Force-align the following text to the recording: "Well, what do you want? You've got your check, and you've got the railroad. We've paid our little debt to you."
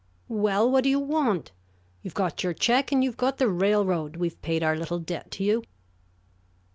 "Well, 0.29 0.67
what 0.67 0.83
do 0.83 0.89
you 0.89 0.99
want? 0.99 1.51
You've 2.01 2.15
got 2.15 2.43
your 2.43 2.55
check, 2.55 2.91
and 2.91 3.03
you've 3.03 3.17
got 3.17 3.37
the 3.37 3.47
railroad. 3.47 4.15
We've 4.15 4.41
paid 4.41 4.63
our 4.63 4.75
little 4.75 4.97
debt 4.97 5.29
to 5.33 5.43
you." 5.43 5.61